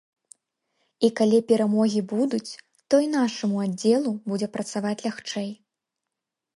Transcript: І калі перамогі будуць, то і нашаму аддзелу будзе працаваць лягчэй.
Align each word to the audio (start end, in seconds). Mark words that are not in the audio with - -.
І 1.07 1.11
калі 1.19 1.39
перамогі 1.51 2.01
будуць, 2.15 2.51
то 2.89 2.95
і 3.05 3.13
нашаму 3.19 3.57
аддзелу 3.67 4.19
будзе 4.29 4.53
працаваць 4.59 4.99
лягчэй. 5.09 5.51